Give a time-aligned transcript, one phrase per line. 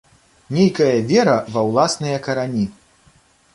[0.55, 2.67] Нейкая вера ва ўласныя карані.